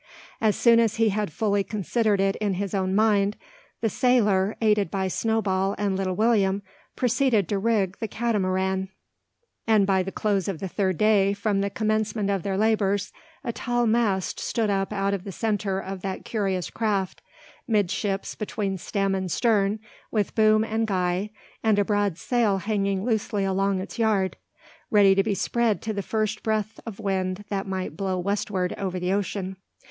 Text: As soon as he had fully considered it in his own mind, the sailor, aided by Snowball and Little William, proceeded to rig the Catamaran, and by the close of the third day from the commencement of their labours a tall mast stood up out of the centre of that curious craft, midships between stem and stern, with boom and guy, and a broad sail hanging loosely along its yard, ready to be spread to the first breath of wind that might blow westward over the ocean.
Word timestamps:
As 0.41 0.55
soon 0.55 0.79
as 0.79 0.95
he 0.95 1.09
had 1.09 1.31
fully 1.31 1.63
considered 1.63 2.19
it 2.19 2.35
in 2.37 2.55
his 2.55 2.73
own 2.73 2.95
mind, 2.95 3.37
the 3.81 3.87
sailor, 3.87 4.57
aided 4.59 4.89
by 4.89 5.07
Snowball 5.07 5.75
and 5.77 5.95
Little 5.95 6.15
William, 6.15 6.63
proceeded 6.95 7.47
to 7.49 7.59
rig 7.59 7.99
the 7.99 8.07
Catamaran, 8.07 8.89
and 9.67 9.85
by 9.85 10.01
the 10.01 10.11
close 10.11 10.47
of 10.47 10.59
the 10.59 10.67
third 10.67 10.97
day 10.97 11.33
from 11.33 11.61
the 11.61 11.69
commencement 11.69 12.31
of 12.31 12.41
their 12.41 12.57
labours 12.57 13.13
a 13.43 13.53
tall 13.53 13.85
mast 13.85 14.39
stood 14.39 14.71
up 14.71 14.91
out 14.91 15.13
of 15.13 15.23
the 15.23 15.31
centre 15.31 15.77
of 15.79 16.01
that 16.01 16.25
curious 16.25 16.71
craft, 16.71 17.21
midships 17.67 18.33
between 18.33 18.79
stem 18.79 19.13
and 19.13 19.29
stern, 19.31 19.77
with 20.09 20.33
boom 20.33 20.63
and 20.63 20.87
guy, 20.87 21.29
and 21.61 21.77
a 21.77 21.85
broad 21.85 22.17
sail 22.17 22.57
hanging 22.57 23.05
loosely 23.05 23.43
along 23.43 23.79
its 23.79 23.99
yard, 23.99 24.35
ready 24.89 25.13
to 25.13 25.21
be 25.21 25.35
spread 25.35 25.79
to 25.79 25.93
the 25.93 26.01
first 26.01 26.41
breath 26.41 26.79
of 26.87 26.99
wind 26.99 27.45
that 27.49 27.67
might 27.67 27.95
blow 27.95 28.17
westward 28.17 28.73
over 28.79 28.99
the 28.99 29.13
ocean. 29.13 29.57